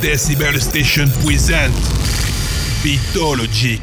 [0.00, 1.74] Decibel Station present
[2.82, 3.80] Beatologiq.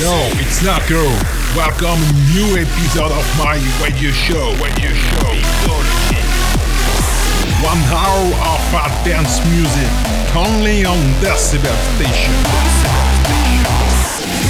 [0.00, 1.04] Yo, it's Narko.
[1.54, 2.00] Welcome
[2.32, 4.52] new episode of my radio show.
[4.62, 5.32] Radio show.
[5.32, 6.26] Beatologiq.
[7.62, 9.90] One hour of dance music
[10.34, 12.34] only on Decibel Station.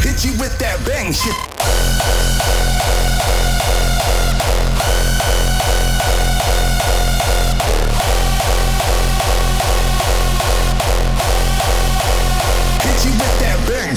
[0.02, 1.55] Hit you with that bang shit.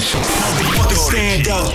[0.00, 1.74] Fucking stand up.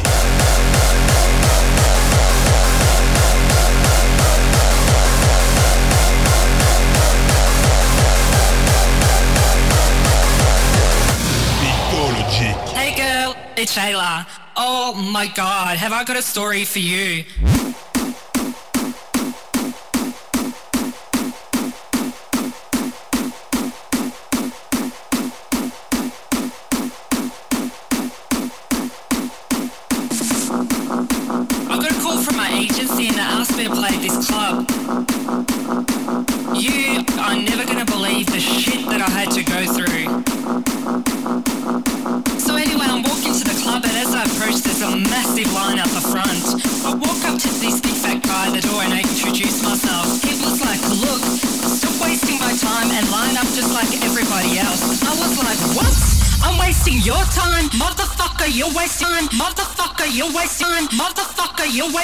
[12.73, 14.25] Hey girl, it's Shayla.
[14.55, 17.25] Oh my god, have I got a story for you?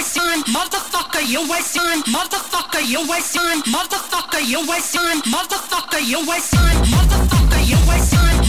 [0.01, 2.01] waste motherfucker, you wasting.
[2.13, 3.61] motherfucker, you wasting.
[3.71, 5.21] motherfucker, you wasting.
[5.31, 6.59] motherfucker, you wasting.
[6.89, 8.40] motherfucker, you wasting.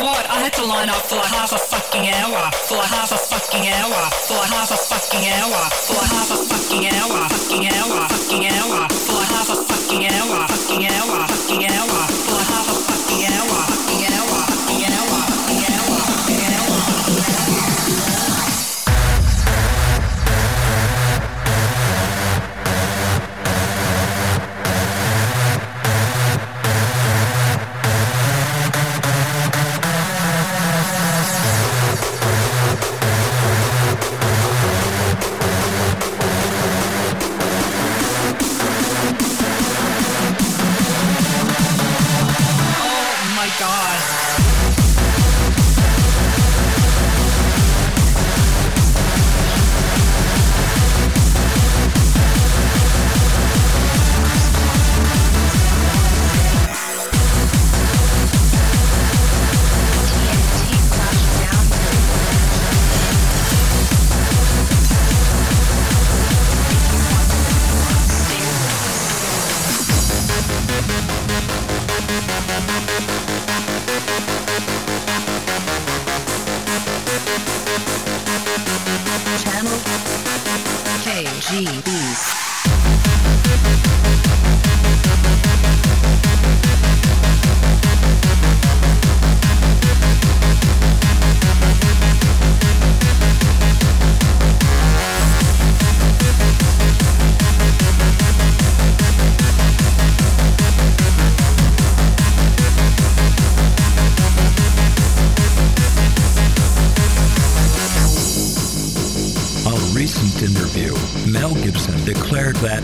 [0.00, 0.30] What?
[0.30, 2.50] I had to line up for half a fucking hour.
[2.68, 4.10] For half a fucking hour.
[4.26, 5.62] For half a fucking hour.
[5.86, 7.28] For half a fucking hour.
[7.28, 8.08] Fucking hour.
[8.08, 8.88] Fucking hour.
[8.88, 10.46] For half a fucking hour.
[10.48, 11.26] Fucking hour.
[11.26, 12.37] Fucking hour.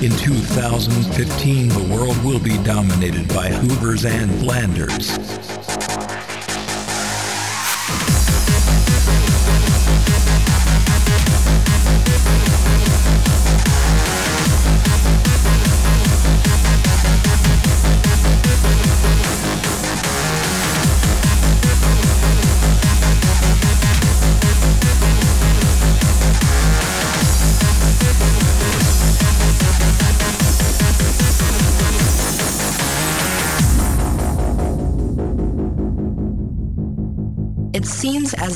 [0.04, 5.43] In 2015 the world will be dominated by Hoovers and Flanders.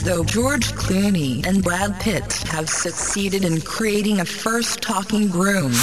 [0.08, 5.74] Though George Clooney and Brad Pitt have succeeded in creating a first talking groom.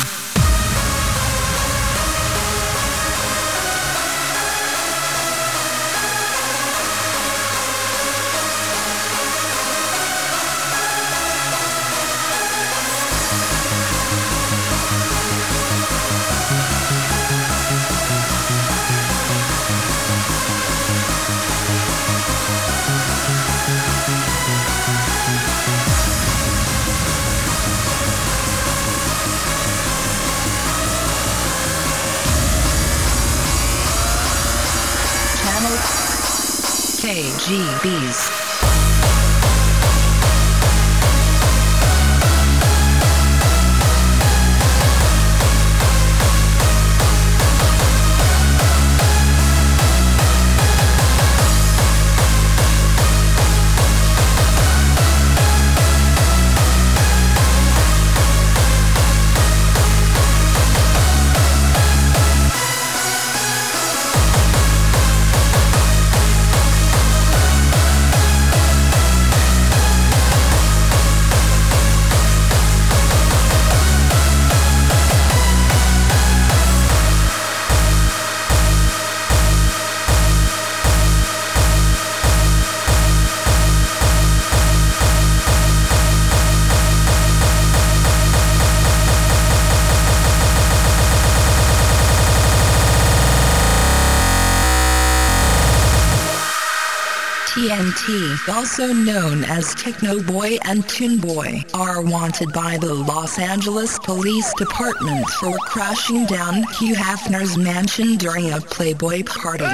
[97.76, 105.28] TNT, also known as Technoboy and Tuneboy, are wanted by the Los Angeles Police Department
[105.42, 109.66] for crashing down Hugh Hefner's mansion during a Playboy party.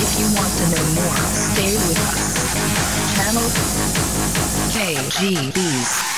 [0.00, 2.24] If you want to know more, stay with us.
[3.16, 3.48] Channel
[4.72, 6.15] KGBs.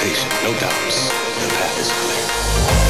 [0.00, 1.08] hesitation, no doubts.
[1.08, 2.89] The path is clear.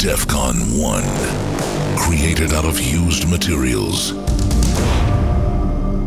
[0.00, 1.02] DEFCON 1.
[1.98, 4.12] Created out of used materials.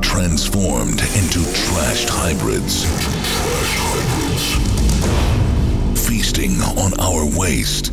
[0.01, 2.85] Transformed into trashed hybrids.
[3.85, 4.57] hybrids.
[6.07, 7.91] Feasting on our waste.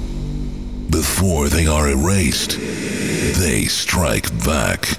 [0.90, 4.97] Before they are erased, they strike back.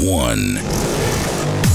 [0.00, 1.71] one.